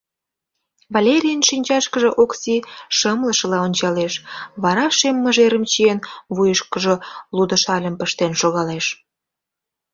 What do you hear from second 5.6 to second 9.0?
чиен, вуйышкыжо лудо шальым пыштен шогалеш.